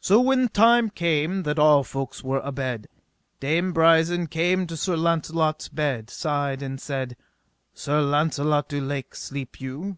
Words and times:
So 0.00 0.20
when 0.20 0.48
time 0.50 0.90
came 0.90 1.44
that 1.44 1.58
all 1.58 1.82
folks 1.82 2.22
were 2.22 2.40
abed, 2.40 2.88
Dame 3.40 3.72
Brisen 3.72 4.26
came 4.26 4.66
to 4.66 4.76
Sir 4.76 4.96
Launcelot's 4.96 5.70
bed's 5.70 6.12
side 6.12 6.60
and 6.62 6.78
said: 6.78 7.16
Sir 7.72 8.02
Launcelot 8.02 8.68
du 8.68 8.82
Lake, 8.82 9.14
sleep 9.14 9.58
you? 9.58 9.96